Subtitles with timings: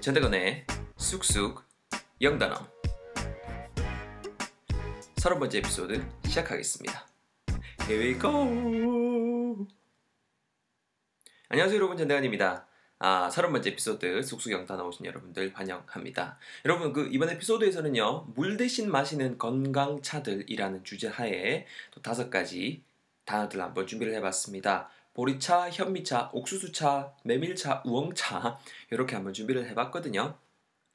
[0.00, 0.64] 전대건의
[0.96, 1.64] 쑥쑥
[2.22, 2.54] 영단어
[5.16, 7.08] 서른 번째 에피소드 시작하겠습니다.
[7.82, 9.66] Here we go.
[11.48, 12.68] 안녕하세요 여러분 전대건입니다.
[13.00, 16.38] 아, 서른 번째 에피소드 쑥쑥 영단어 오신 여러분들 환영합니다.
[16.64, 22.84] 여러분 그 이번 에피소드에서는요 물 대신 마시는 건강차들이라는 주제 하에 또 다섯 가지
[23.24, 24.90] 단어들 한번 준비를 해봤습니다.
[25.18, 28.60] 보리차, 현미차, 옥수수차, 메밀차, 우엉차
[28.92, 30.36] 이렇게 한번 준비를 해봤거든요.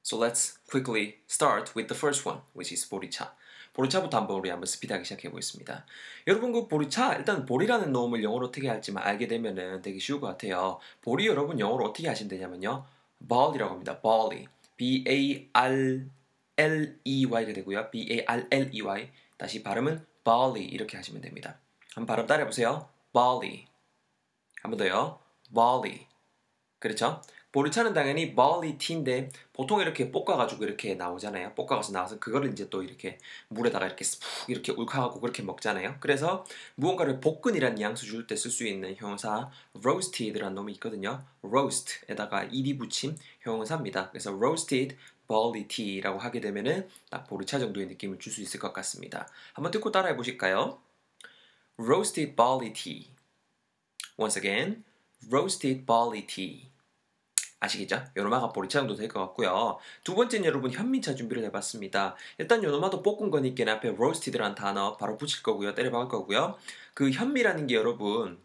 [0.01, 3.35] So let's quickly start with the first one, which is 보리차.
[3.73, 5.85] 보리차부터 한번 우리 한번 스피드하게 시작해 보겠습니다.
[6.27, 10.79] 여러분 그 보리차 일단 보리라는 놈을 영어로 어떻게 할지만 알게 되면은 되게 쉬울 것 같아요.
[11.01, 12.85] 보리 여러분 영어로 어떻게 하시면 되냐면요,
[13.27, 13.99] barley라고 합니다.
[14.01, 14.47] barley,
[14.77, 16.07] b a r
[16.55, 17.91] l e y가 되고요.
[17.91, 21.59] b a r l e y 다시 발음은 barley 이렇게 하시면 됩니다.
[21.93, 22.87] 한번 발음 따라해 보세요.
[23.11, 23.72] barley.
[24.63, 25.19] 한 번 더요.
[25.53, 26.07] barley.
[26.79, 27.21] 그렇죠?
[27.51, 31.53] 보리차는 당연히 barley te인데 보통 이렇게 볶아가지고 이렇게 나오잖아요.
[31.55, 35.97] 볶아가서 나와서 그거를 이제 또 이렇게 물에다가 이렇게 푹 이렇게 울컥하고 그렇게 먹잖아요.
[35.99, 39.51] 그래서 무언가를 볶은이라는 뉘앙스 줄때 쓸 수 있는 형용사
[39.83, 41.23] roasted라는 놈이 있거든요.
[41.43, 44.09] roast에다가 ed이 붙임 형용사입니다.
[44.09, 49.27] 그래서 roasted barley tea라고 하게 되면은 딱 보리차 정도의 느낌을 줄 수 있을 것 같습니다.
[49.53, 50.79] 한번 듣고 따라해 보실까요?
[51.79, 53.12] roasted barley tea.
[54.19, 54.83] Once again,
[55.31, 56.67] roasted barley tea.
[57.59, 58.03] 아시겠죠?
[58.17, 59.77] 요노마가 보리차 정도 될 것 같고요.
[60.03, 62.15] 두 번째는 여러분 현미차 준비를 해봤습니다.
[62.37, 65.73] 일단 요노마도 볶은 거니까 앞에 roasted라는 단어 바로 붙일 거고요.
[65.73, 66.57] 때려 박을 거고요.
[66.93, 68.37] 그 현미라는 게 여러분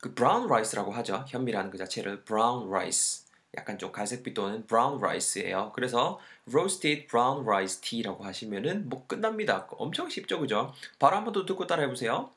[0.00, 1.24] 그 brown rice라고 하죠.
[1.28, 3.24] 현미라는 그 자체를 brown rice.
[3.56, 5.72] 약간 좀 갈색빛 도는 brown rice예요.
[5.74, 9.66] 그래서 roasted brown rice tea라고 하시면은 뭐 끝납니다.
[9.72, 10.72] 엄청 쉽죠, 그죠?
[10.98, 12.30] 바로 한번 더 듣고 따라해 보세요.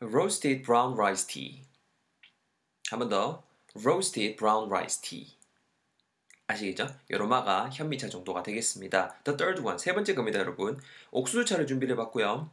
[0.00, 1.62] Roasted brown rice tea.
[2.90, 3.42] 한 번 더.
[3.74, 5.34] roasted brown rice tea.
[6.46, 6.86] 아시겠죠?
[7.10, 9.16] 요로마가 현미차 정도가 되겠습니다.
[9.24, 10.80] The third one, 세 번째 겁니다, 여러분.
[11.10, 12.48] 옥수수차를 준비를 해봤고요.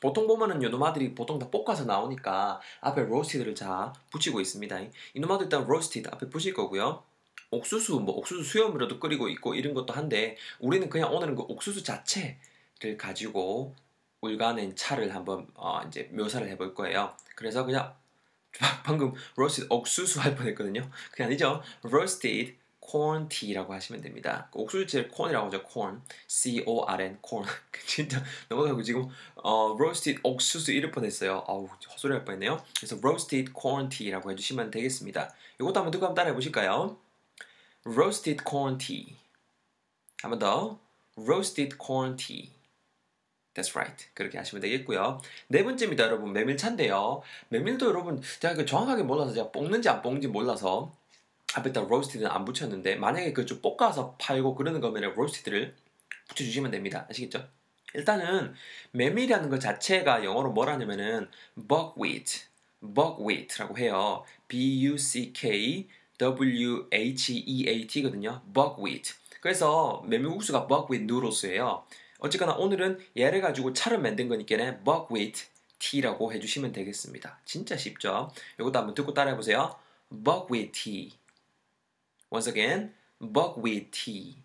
[0.00, 4.80] 보통 보면은 요노마들이 보통 다 볶아서 나오니까 앞에 roasted를 자 붙이고 있습니다.
[5.14, 7.04] 이놈아도 일단 roasted 앞에 붙일 거고요.
[7.50, 12.96] 옥수수, 뭐 옥수수 수염으로도 끓이고 있고 이런 것도 한데 우리는 그냥 오늘은 그 옥수수 자체를
[12.96, 13.76] 가지고
[14.20, 17.14] 울가낸 차를 한번 어, 이제 묘사를 해볼 거예요.
[17.34, 17.94] 그래서 그냥
[18.84, 20.90] 방금 roasted 옥수수 할 뻔했거든요.
[21.10, 21.62] 그게 아니죠.
[21.84, 22.56] roasted
[22.90, 24.50] corn tea라고 하시면 됩니다.
[24.52, 25.62] 옥수수채를 corn이라고 하죠.
[25.62, 27.48] corn, c-o-r-n, corn.
[27.86, 31.44] 진짜 넘어가고 지금 어, roasted 옥수수 이럴 뻔했어요.
[31.46, 32.62] 아우 헛소리 할 뻔했네요.
[32.76, 35.32] 그래서 roasted corn tea라고 해주시면 되겠습니다.
[35.60, 36.98] 이것도 한번 듣고 한번 따라해 보실까요?
[37.86, 39.16] roasted corn tea.
[40.22, 40.78] 한번 더.
[41.16, 42.50] roasted corn tea.
[43.60, 44.06] That's right.
[44.14, 45.20] 그렇게 하시면 되겠고요.
[45.48, 46.32] 네 번째입니다, 여러분.
[46.32, 47.22] 메밀차인데요.
[47.50, 50.92] 메밀도 여러분 제가 그 정확하게 몰라서 제가 볶는지 안 볶는지 몰라서
[51.54, 55.74] 앞에다 roasted는 안 붙였는데 만약에 그 좀 볶아서 팔고 그러는 거면 roasted를
[56.28, 57.06] 붙여주시면 됩니다.
[57.10, 57.44] 아시겠죠?
[57.94, 58.54] 일단은
[58.92, 62.42] 메밀이라는 것 자체가 영어로 뭐라냐면은 buckwheat,
[62.80, 64.24] buckwheat라고 해요.
[64.46, 65.88] B-U-C-K
[66.18, 68.42] W-H-E-A-T거든요.
[68.54, 69.14] buckwheat.
[69.40, 71.84] 그래서 메밀국수가 buckwheat noodles예요.
[72.20, 75.46] 어쨌거나 오늘은 얘를 가지고 차를 만든 거니까 buckwheat
[75.78, 77.40] tea라고 해주시면 되겠습니다.
[77.44, 78.30] 진짜 쉽죠?
[78.58, 79.74] 이것도 한번 듣고 따라해보세요.
[80.10, 81.12] buckwheat tea.
[82.30, 84.36] Once again, buckwheat tea.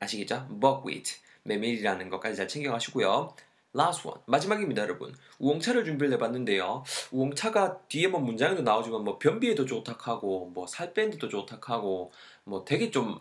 [0.00, 0.48] 아시겠죠?
[0.60, 1.16] buckwheat.
[1.44, 3.34] 메밀이라는 것까지 잘 챙겨가시고요.
[3.78, 4.20] Last one.
[4.26, 5.14] 마지막입니다, 여러분.
[5.38, 6.82] 우엉차를 준비를 해봤는데요.
[7.12, 12.10] 우엉차가 뒤에 뭐 문장에도 나오지만 뭐 변비에도 좋다 하고 뭐 살 빼는데도 좋다 하고
[12.44, 13.18] 뭐 되게 좀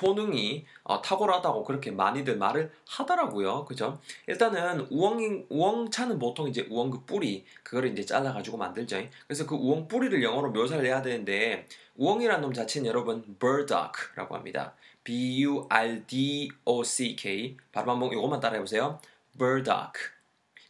[0.00, 3.64] 효능이 어, 탁월하다고 그렇게 많이들 말을 하더라고요.
[3.64, 4.00] 그죠?
[4.26, 9.02] 일단은 우엉 우엉차는 보통 이제 우엉 그 뿌리 그거를 이제 잘라 가지고 만들죠.
[9.26, 14.74] 그래서 그 우엉 뿌리를 영어로 묘사를 해야 되는데 우엉이라는 놈 자체는 여러분 burdockra고 합니다.
[15.02, 19.00] B U R D O C K 바로 한번 이것만 따라해 보세요.
[19.36, 19.92] burdock.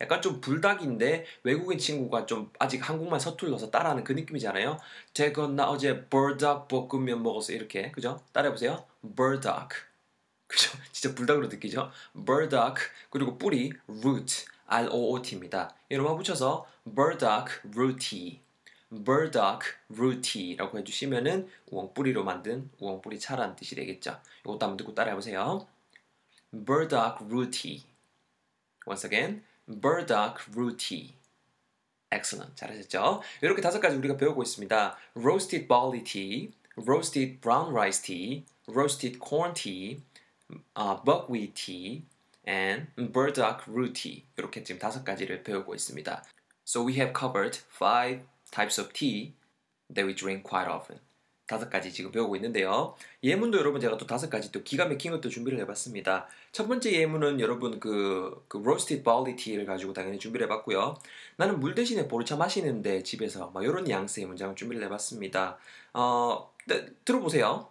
[0.00, 4.78] 약간 좀 불닭인데 외국인 친구가 좀 아직 한국말 서툴러서 따라하는 그 느낌이잖아요.
[5.12, 8.20] 제가 나 어제 burdock 볶음면 먹었어 이렇게 그죠?
[8.32, 8.89] 따라해 보세요.
[9.02, 9.76] Burdock.
[10.46, 10.76] 그죠?
[10.92, 11.90] 진짜 불닭으로 느끼죠?
[12.14, 15.74] burdock 그리고 뿌리 root R O O T입니다.
[15.88, 18.40] 이름만 붙여서 burdock root tea.
[18.92, 24.20] burdock root tea라고 해 주시면은 우엉 뿌리로 만든 우엉 뿌리 차라는 뜻이 되겠죠.
[24.40, 25.66] 이것도 한번 듣고 따라해 보세요.
[26.52, 27.84] burdock root tea.
[28.86, 31.14] Once again, burdock root tea.
[32.12, 32.56] Excellent.
[32.56, 33.22] 잘하셨죠?
[33.42, 34.96] 이렇게 다섯 가지 우리가 배우고 있습니다.
[35.16, 38.44] roasted barley tea, roasted brown rice tea,
[38.74, 40.02] roasted corn tea,
[40.76, 42.04] uh, buckwheat tea,
[42.46, 44.24] and burdock root tea.
[44.36, 46.22] 이렇게 지금 다섯 가지를 배우고 있습니다.
[46.64, 49.34] So we have covered five types of tea
[49.92, 51.00] that we drink quite often.
[51.50, 52.94] 다섯 가지 지금 배우고 있는데요.
[53.24, 56.28] 예문도 여러분 제가 또 다섯 가지 또 기가 막힌 것도 준비를 해봤습니다.
[56.52, 60.96] 첫 번째 예문은 여러분 그, 그 roasted barley tea를 가지고 당연히 준비를 해봤고요.
[61.36, 65.58] 나는 물 대신에 보르차 마시는데 집에서 막 이런 뉘앙스의 문장을 준비를 해봤습니다.
[65.92, 67.68] 어, 네, 들어보세요.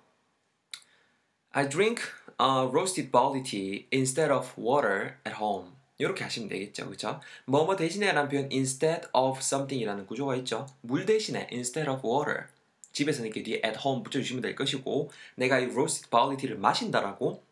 [1.52, 2.02] I drink
[2.40, 5.72] uh, roasted barley tea instead of water at home.
[5.98, 7.20] 이렇게 하시면 되겠죠, 그렇죠?
[7.46, 10.68] 뭐뭐 대신에라는 표현 instead of something이라는 구조가 있죠.
[10.82, 12.48] 물 대신에 instead of water.
[12.94, 17.44] 집에서는 이렇게 뒤에 at home 붙여주시면 될 것이고 내가 이 roasted barley tea를 마신다라고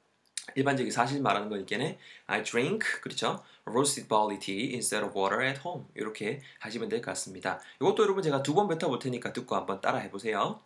[0.56, 1.98] 일반적인 사실 말하는 거니까는
[2.28, 7.12] I drink 그렇죠 roasted barley tea instead of water at home 이렇게 하시면 될 것
[7.12, 7.60] 같습니다.
[7.82, 10.62] 이것도 여러분 제가 두 번 뱉어 볼 테니까 듣고 한번 따라 해보세요.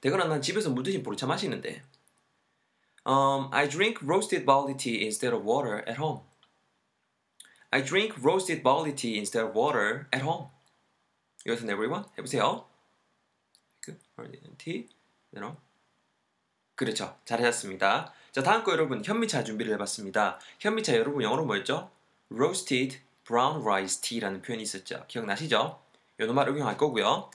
[0.00, 1.82] 되거나 난 집에서 물 대신 보리차 마시는데
[3.06, 6.20] um, I drink roasted barley tea instead of water at home.
[7.72, 10.48] I drink roasted barley tea instead of water at home.
[11.46, 12.66] 이것은 everyone 해보세요.
[14.58, 14.88] 티,
[15.32, 15.56] you know.
[16.74, 17.16] 그렇죠.
[17.24, 18.12] 잘하셨습니다.
[18.32, 20.38] 자, 다음 거 여러분 현미차 준비를 해봤습니다.
[20.58, 21.90] 현미차 여러분 영어로 뭐였죠?
[22.30, 25.04] roasted brown rice tea라는 표현이 있었죠.
[25.08, 25.80] 기억나시죠?
[26.18, 27.30] 요놈말 응용할 거고요.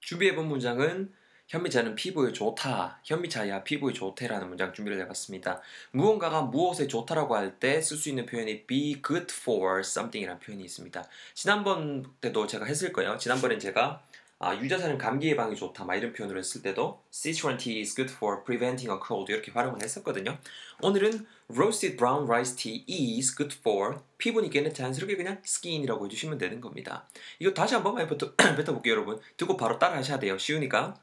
[0.00, 1.12] 준비해본 문장은
[1.48, 3.00] 현미차는 피부에 좋다.
[3.04, 5.60] 현미차야 피부에 좋대라는 문장 준비를 해봤습니다.
[5.92, 11.04] 무언가가 무엇에 좋다라고 할 때 쓸 수 있는 표현이 be good for something이라는 표현이 있습니다.
[11.34, 13.16] 지난번 때도 제가 했을 거예요.
[13.18, 14.02] 지난번엔 제가
[14.40, 18.42] 아, 유자차는 감기 예방이 좋다 막 이런 표현으로 했을 때도 Sichuan tea is good for
[18.42, 20.36] preventing a cold 이렇게 활용을 했었거든요.
[20.82, 22.84] 오늘은 roasted brown rice tea
[23.16, 27.06] is good for 피부니까는 자연스럽게 그냥 skin이라고 해주시면 되는 겁니다.
[27.38, 29.20] 이거 다시 한 번 만 뱉어, 뱉어볼게요 여러분.
[29.36, 30.36] 듣고 바로 따라 하셔야 돼요.
[30.36, 30.94] 쉬우니까.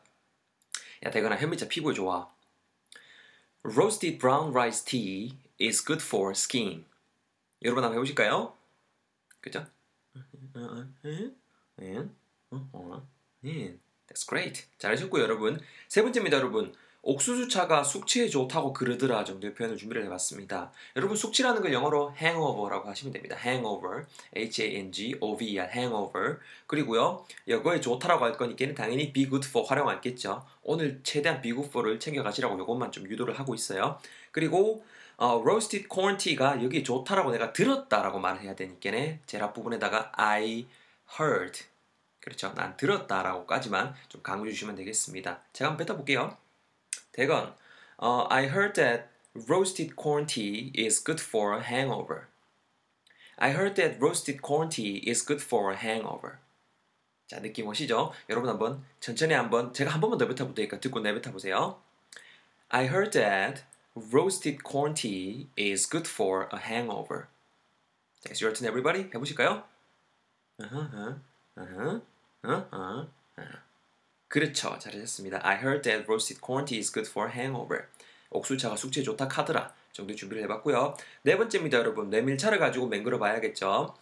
[1.04, 2.32] 야 되거나 현미차 피부에 좋아.
[3.64, 6.86] Roasted brown rice tea is good for skin.
[7.64, 8.58] 여러분 한번 해보실까요?
[9.40, 9.66] 그죠?
[13.42, 13.78] 네,
[14.08, 14.66] that's great.
[14.78, 15.60] 잘하셨고요, 여러분.
[15.88, 16.76] 세 번째입니다, 여러분.
[17.04, 20.72] 옥수수차가 숙취에 좋다고 그러더라 정도의 표현을 준비를 해봤습니다.
[20.96, 23.36] 여러분 숙취라는 걸 영어로 hangover라고 하시면 됩니다.
[23.44, 24.06] hangover,
[24.36, 26.38] h-a-n-g-o-v-e-r, hangover.
[26.68, 30.46] 그리고요, 이거에 좋다라고 할 거니까 당연히 be good for 활용하겠죠.
[30.64, 34.00] 오늘 최대한 be good for를 챙겨가시라고 이것만 좀 유도를 하고 있어요.
[34.32, 34.84] 그리고
[35.18, 38.90] 어, roasted corn tea가 여기 좋다라고 내가 들었다라고 말을 해야 되니까
[39.26, 40.66] 제일 앞부분에다가 I
[41.20, 41.64] heard
[42.20, 42.54] 그렇죠.
[42.54, 45.42] 난 들었다라고까지만 좀 강조해 주시면 되겠습니다.
[45.54, 46.38] 제가 한번 뱉어볼게요.
[47.13, 47.55] 대건
[47.99, 52.29] uh, I heard that roasted corn tea is good for a hangover.
[53.39, 56.39] I heard that roasted corn tea is good for a hangover.
[57.29, 58.13] 자, 느낌 오시죠?
[58.31, 61.81] 여러분 한번 천천히 한번 제가 한 번만 더 뱉어볼 테니까 듣고 내뱉어 보세요.
[62.69, 63.65] I heard that
[63.95, 67.27] roasted corn tea is good for a hangover.
[68.21, 69.11] 자, it's your turn everybody.
[69.11, 69.65] 해보실까요?
[70.59, 71.21] Uh-huh,
[71.59, 72.01] uh-huh.
[72.45, 72.69] 어?
[72.73, 73.09] 어?
[74.32, 74.34] 어.
[74.34, 74.78] 그렇죠.
[74.80, 75.42] 잘하셨습니다.
[75.44, 77.84] I heard that roasted corn tea is good for hangover.
[78.30, 79.74] 옥수차가 숙취에 좋다 카더라.
[79.92, 80.96] 정도 준비를 해봤고요.
[81.24, 82.10] 네 번째입니다, 여러분.
[82.10, 83.94] 메밀차를 가지고 맹글어 봐야겠죠.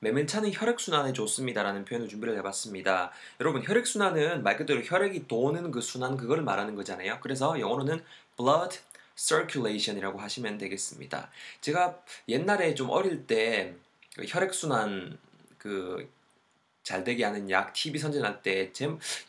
[0.00, 3.12] 메밀차는 혈액순환에 좋습니다라는 표현을 준비를 해봤습니다.
[3.40, 7.18] 여러분, 혈액순환은 말 그대로 혈액이 도는 그 순환 그거를 말하는 거잖아요.
[7.20, 8.02] 그래서 영어로는
[8.36, 8.78] blood
[9.16, 11.30] circulation이라고 하시면 되겠습니다.
[11.60, 15.18] 제가 옛날에 좀 어릴 때그 혈액순환
[15.58, 16.08] 그
[16.84, 18.70] 잘 되게 하는 약 TV 선전할 때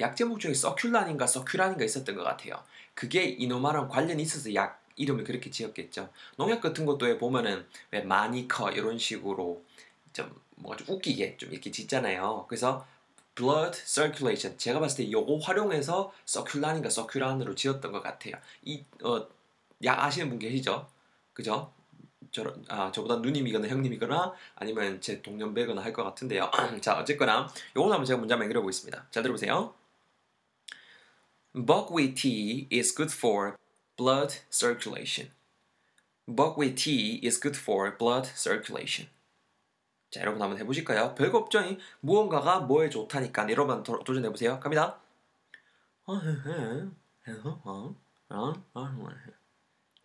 [0.01, 2.61] 약 제목 중에 서큘란인가 서큐란인가 있었던 것 같아요.
[2.93, 6.09] 그게 이노마랑 관련이 있어서 약 이름을 그렇게 지었겠죠.
[6.37, 9.63] 농약 같은 것도 보면은 왜 마니커 이런 식으로
[10.13, 12.45] 좀 뭔가 좀 웃기게 좀 이렇게 짓잖아요.
[12.47, 12.85] 그래서
[13.35, 18.35] blood circulation 제가 봤을 때 요거 활용해서 서큘란인가 서큐란으로 지었던 것 같아요.
[18.63, 19.27] 이약 어,
[19.85, 20.87] 아시는 분 계시죠?
[21.33, 21.71] 그죠?
[22.35, 26.51] 저, 아, 저보다 누님이거나 형님이거나 아니면 제 동년배거나 할 것 같은데요.
[26.81, 29.07] 자, 어쨌거나 요건 한번 제가 문제 한번 읽어 보겠습니다.
[29.09, 29.73] 잘 들어보세요.
[31.53, 33.55] Buckwheat tea is good for
[33.95, 35.31] blood circulation.
[36.27, 39.09] Buckwheat tea is good for blood circulation.
[40.11, 41.15] 자, 여러분 한번 해보실까요?
[41.15, 41.61] 별거 없죠?
[42.01, 44.59] 무언가가 뭐에 좋다니까 여러분 도, 도전해보세요.
[44.59, 44.99] 갑니다.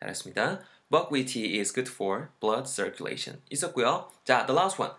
[0.00, 0.60] 잘했습니다.
[0.90, 3.40] Buckwheat tea is good for blood circulation.
[3.50, 4.10] 있었고요.
[4.24, 4.92] 자, the last one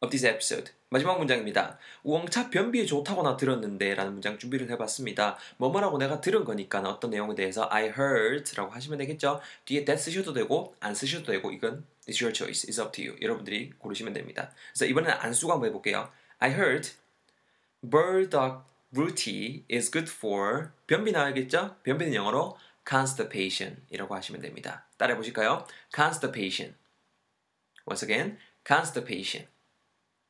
[0.00, 0.72] of this episode.
[0.88, 1.78] 마지막 문장입니다.
[2.02, 5.38] 우엉차 변비에 좋다고나 들었는데 라는 문장 준비를 해봤습니다.
[5.56, 9.40] 뭐뭐라고 내가 들은 거니까 어떤 내용에 대해서 I heard 라고 하시면 되겠죠.
[9.64, 12.68] 뒤에 that 쓰셔도 되고 안 쓰셔도 되고 이건 it's your choice.
[12.68, 13.18] It's up to you.
[13.22, 14.50] 여러분들이 고르시면 됩니다.
[14.72, 16.10] 그래서 이번에는 안 쓰고 한번 해볼게요.
[16.38, 16.90] I heard
[17.80, 18.64] burdock
[18.94, 21.76] root tea is good for 변비 나와야겠죠?
[21.84, 22.58] 변비는 영어로
[22.88, 24.86] constipation이라고 하시면 됩니다.
[24.96, 25.66] 따라해 보실까요?
[25.94, 26.74] constipation.
[27.86, 29.48] Once again, constipation.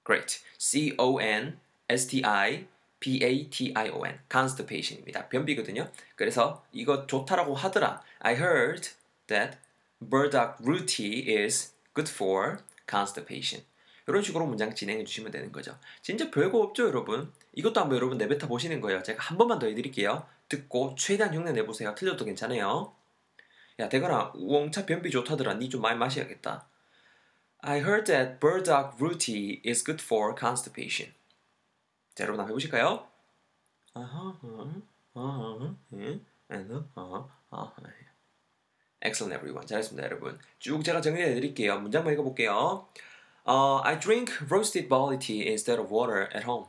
[0.04, 0.40] Great.
[0.59, 2.66] C O N S T I
[3.02, 5.28] B-A-T-I-O-N, constipation입니다.
[5.28, 5.90] 변비거든요.
[6.14, 8.00] 그래서 이거 좋다라고 하더라.
[8.21, 8.90] I heard
[9.26, 9.59] that
[10.00, 13.66] burdock root tea is good for constipation.
[14.06, 15.76] 이런 식으로 문장 진행해 주시면 되는 거죠.
[16.00, 17.32] 진짜 별거 없죠, 여러분?
[17.54, 19.02] 이것도 한번 여러분 내뱉어 보시는 거예요.
[19.02, 20.25] 제가 한 번만 더 해드릴게요.
[20.52, 21.94] 듣고 최대한 흉내 내보세요.
[21.94, 22.94] 틀려도 괜찮아요.
[23.78, 25.54] 야, 대건아, 우엉차 변비 좋다더라.
[25.54, 26.66] 니 좀 많이 마셔야겠다.
[27.64, 31.14] I heard that burdock root tea is good for constipation.
[32.14, 33.06] 자, 여러분 한번 해보실까요?
[35.94, 36.21] 예.
[39.04, 39.66] Excellent, everyone.
[39.66, 40.38] 잘했습니다, 여러분.
[40.59, 41.78] 쭉 제가 정리해 드릴게요.
[41.80, 42.87] 문장만 읽어볼게요.
[43.44, 46.66] Uh, I drink roasted barley tea instead of water at home.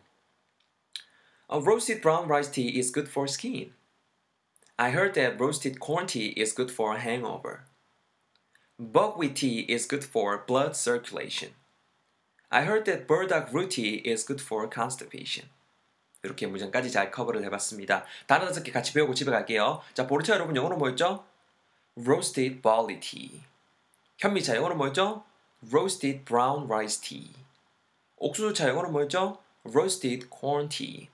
[1.51, 3.73] A roasted brown rice tea is good for skin.
[4.79, 7.65] I heard that roasted corn tea is good for a hangover.
[8.79, 11.51] Buckwheat tea is good for blood circulation.
[12.51, 15.49] I heard that burdock root tea is good for constipation.
[16.23, 18.05] 이렇게 문장까지 잘 커버를 해봤습니다.
[18.27, 19.83] 단어 다섯 개 같이 배우고 집에 갈게요.
[19.95, 21.25] 자, 보르차 여러분 영어로 뭐였죠?
[21.97, 23.43] Roasted barley tea.
[24.19, 25.25] 현미차 영어로 뭐였죠?
[25.73, 27.31] Roasted brown rice tea.
[28.17, 29.39] 옥수수차 영어로 뭐였죠?
[29.65, 31.09] Roasted corn tea.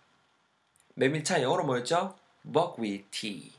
[0.99, 2.13] 메밀차 영어로 뭐였죠?
[2.43, 3.51] Buckwheat tea.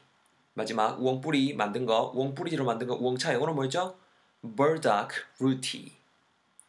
[0.52, 3.96] 마지막 우엉뿌리 만든 거, 우엉뿌리로 만든 거 우엉차 영어로 뭐였죠?
[4.42, 5.90] Burdock root tea.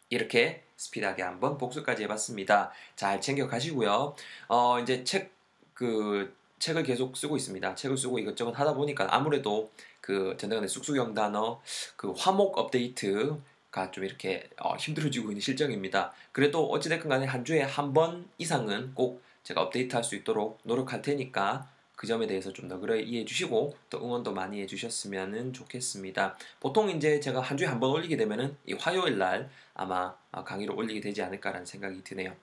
[0.10, 2.72] 이렇게 스피드하게 한번 복습까지 해봤습니다.
[2.96, 4.16] 잘 챙겨 가시고요.
[4.48, 5.34] 어, 이제 책,
[5.74, 7.76] 그, 책을 계속 쓰고 있습니다.
[7.76, 11.60] 책을 쓰고 이것저것 하다 보니까 아무래도 그 전대간의 쑥쑥영 단어
[11.98, 16.14] 그 화목 업데이트가 좀 이렇게 어, 힘들어지고 있는 실정입니다.
[16.32, 21.02] 그래도 어찌됐건 간에 한 주에 한 번 이상은 꼭 제가 업데이트 할 수 있도록 노력할
[21.02, 26.36] 테니까 그 점에 대해서 좀 너그러이 이해해 주시고 또 응원도 많이 해 주셨으면 좋겠습니다.
[26.60, 31.00] 보통 이제 제가 한 주에 한 번 올리게 되면은 이 화요일 날 아마 강의를 올리게
[31.02, 32.36] 되지 않을까라는 생각이 드네요.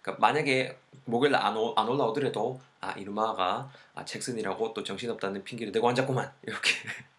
[0.00, 6.30] 그러니까 만약에 목요일 안, 안 올라오더라도 아 이누마가 아, 잭슨이라고 또 정신없다는 핑계를 대고 앉았구만
[6.42, 7.13] 이렇게 아,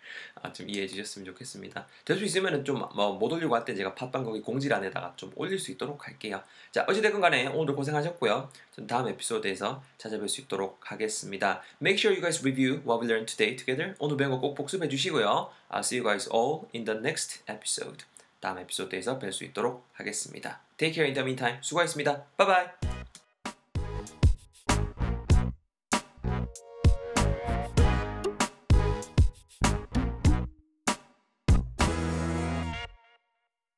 [0.54, 1.86] 좀 이해해 주셨으면 좋겠습니다.
[2.06, 5.72] 될 수 있으면 좀뭐못 올리고 할 때 제가 팟빵 거기 공지 란에다가 좀 올릴 수
[5.72, 6.42] 있도록 할게요.
[6.72, 8.50] 자 어찌됐건 간에 오늘도 고생하셨고요.
[8.76, 11.62] 전 다음 에피소드에서 찾아뵐 수 있도록 하겠습니다.
[11.82, 13.96] Make sure you guys review what we learned today together.
[14.00, 15.50] 오늘 배운 거 꼭 복습해 주시고요.
[15.72, 18.06] I'll see you guys all in the next episode.
[18.40, 20.62] 다음 에피소드에서 뵐 수 있도록 하겠습니다.
[20.78, 21.58] Take care in the meantime.
[21.62, 22.26] 수고하셨습니다.
[22.38, 23.05] Bye bye.